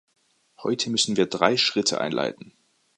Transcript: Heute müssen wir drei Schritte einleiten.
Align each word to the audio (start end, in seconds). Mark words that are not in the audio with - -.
Heute 0.63 0.89
müssen 0.89 1.15
wir 1.15 1.27
drei 1.27 1.57
Schritte 1.57 2.01
einleiten. 2.01 2.53